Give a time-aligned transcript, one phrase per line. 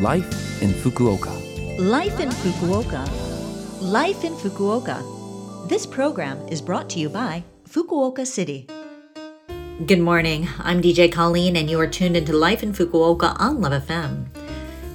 [0.00, 1.30] Life in Fukuoka.
[1.78, 3.08] Life in Fukuoka.
[3.80, 5.68] Life in Fukuoka.
[5.68, 8.66] This program is brought to you by Fukuoka City.
[9.86, 10.48] Good morning.
[10.58, 14.26] I'm DJ Colleen, and you are tuned into Life in Fukuoka on Love FM.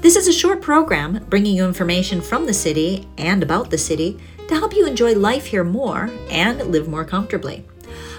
[0.01, 4.19] This is a short program bringing you information from the city and about the city
[4.49, 7.65] to help you enjoy life here more and live more comfortably.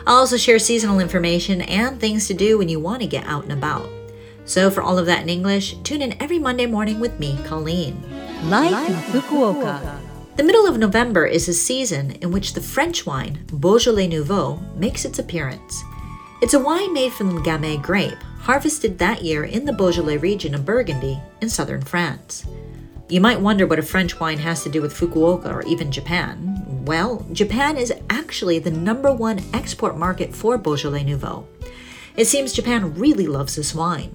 [0.07, 3.43] I'll also share seasonal information and things to do when you want to get out
[3.43, 4.00] and about.
[4.51, 8.03] So, for all of that in English, tune in every Monday morning with me, Colleen.
[8.51, 10.01] Life in Fukuoka.
[10.35, 15.05] The middle of November is a season in which the French wine, Beaujolais Nouveau, makes
[15.05, 15.85] its appearance.
[16.43, 20.57] It's a wine made from the Gamay grape, harvested that year in the Beaujolais region
[20.57, 22.45] of Burgundy in southern France.
[23.09, 26.85] You might wonder what a French wine has to do with Fukuoka or even Japan.
[26.85, 31.47] Well, Japan is actually the number one export market for Beaujolais Nouveau.
[32.17, 34.11] It seems Japan really loves this wine.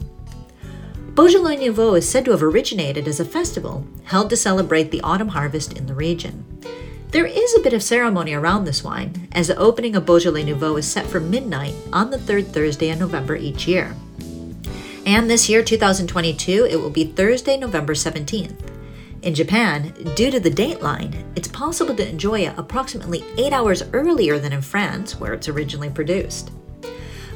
[1.16, 5.30] Beaujolais Nouveau is said to have originated as a festival held to celebrate the autumn
[5.30, 6.44] harvest in the region.
[7.12, 10.76] There is a bit of ceremony around this wine, as the opening of Beaujolais Nouveau
[10.76, 13.96] is set for midnight on the third Thursday in November each year.
[15.05, 18.60] And this year, 2022, it will be Thursday, November 17th.
[19.22, 24.38] In Japan, due to the dateline, it's possible to enjoy it approximately eight hours earlier
[24.38, 26.52] than in France, where it's originally produced.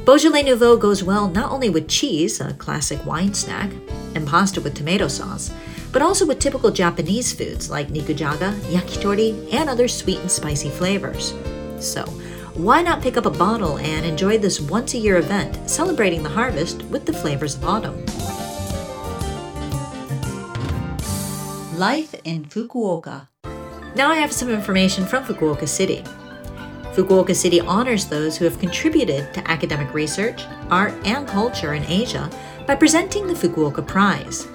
[0.04, 3.70] Beaujolais Nouveau goes well not only with cheese, a classic wine snack,
[4.14, 5.52] and pasta with tomato sauce,
[5.92, 11.34] but also with typical Japanese foods like nikujaga, yakitori, and other sweet and spicy flavors.
[11.80, 12.04] So,
[12.54, 16.30] why not pick up a bottle and enjoy this once a year event celebrating the
[16.30, 18.04] harvest with the flavors of autumn?
[21.78, 23.28] Life in Fukuoka.
[23.94, 26.04] Now I have some information from Fukuoka City.
[27.00, 32.30] Fukuoka City honors those who have contributed to academic research, art, and culture in Asia
[32.66, 34.46] by presenting the Fukuoka Prize.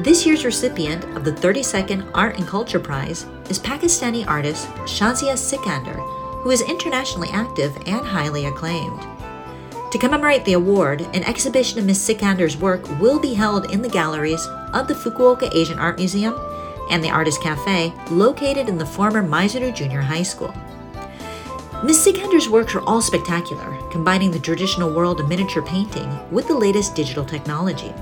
[0.00, 5.96] This year's recipient of the 32nd Art and Culture Prize is Pakistani artist Shahzia Sikander,
[6.42, 9.00] who is internationally active and highly acclaimed.
[9.90, 12.06] To commemorate the award, an exhibition of Ms.
[12.06, 16.38] Sikander's work will be held in the galleries of the Fukuoka Asian Art Museum
[16.90, 20.54] and the Artist Cafe located in the former Maizuru Junior High School.
[21.84, 22.04] Ms.
[22.04, 26.96] Sikander's works are all spectacular, combining the traditional world of miniature painting with the latest
[26.96, 27.94] digital technology.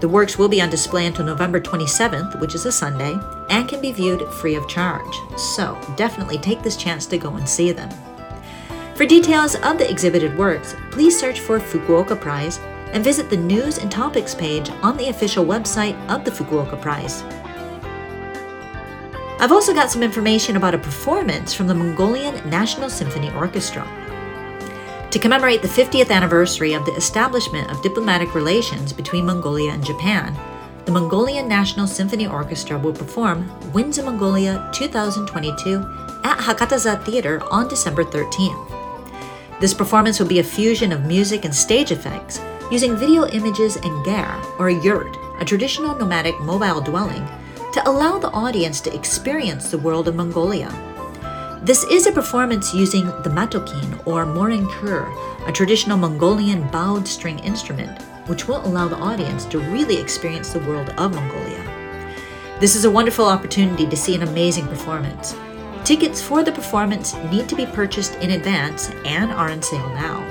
[0.00, 3.18] The works will be on display until November 27th, which is a Sunday,
[3.48, 5.16] and can be viewed free of charge.
[5.38, 7.88] So definitely take this chance to go and see them.
[8.96, 12.58] For details of the exhibited works, please search for Fukuoka Prize
[12.92, 17.22] and visit the News and Topics page on the official website of the Fukuoka Prize.
[19.44, 23.86] I've also got some information about a performance from the Mongolian National Symphony Orchestra.
[25.10, 30.34] To commemorate the 50th anniversary of the establishment of diplomatic relations between Mongolia and Japan,
[30.86, 35.76] the Mongolian National Symphony Orchestra will perform Winds of Mongolia 2022
[36.24, 39.60] at Hakataza Theater on December 13th.
[39.60, 42.40] This performance will be a fusion of music and stage effects
[42.70, 47.28] using video images and ger, or a yurt, a traditional nomadic mobile dwelling
[47.74, 50.70] to allow the audience to experience the world of Mongolia.
[51.64, 55.08] This is a performance using the matokin or morin khuur,
[55.48, 60.60] a traditional Mongolian bowed string instrument, which will allow the audience to really experience the
[60.60, 61.64] world of Mongolia.
[62.60, 65.34] This is a wonderful opportunity to see an amazing performance.
[65.82, 70.22] Tickets for the performance need to be purchased in advance and are on sale now.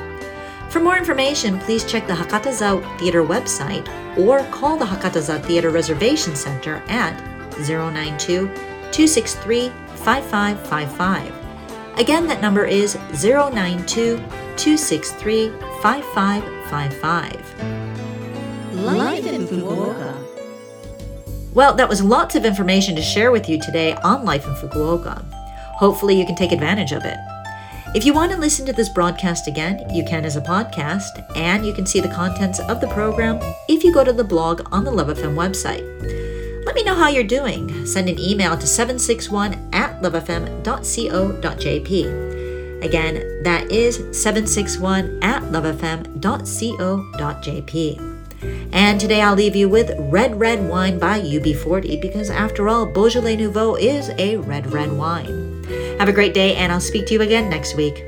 [0.69, 3.85] For more information, please check the Hakataza Theater website
[4.17, 7.32] or call the Hakataza Theater Reservation Center at
[7.67, 11.33] 092 263 5555.
[11.97, 14.17] Again, that number is 092
[14.57, 15.49] 263
[15.81, 17.73] 5555.
[18.73, 20.17] Life in Fukuoka.
[21.53, 25.23] Well, that was lots of information to share with you today on Life in Fukuoka.
[25.77, 27.17] Hopefully, you can take advantage of it.
[27.95, 31.63] If you want to listen to this broadcast again, you can as a podcast, and
[31.63, 33.37] you can see the contents of the program
[33.69, 36.22] if you go to the blog on the Love FM website.
[36.73, 37.85] Let me know how you're doing.
[37.85, 40.63] Send an email to 761 at lovefm.co.jp.
[42.83, 46.19] Again, that is 761 at lovefm.co.jp.
[48.73, 53.35] And today I'll leave you with Red Red Wine by UB40 because after all, Beaujolais
[53.35, 55.63] Nouveau is a red red wine.
[55.99, 58.03] Have a great day and I'll speak to you again next week.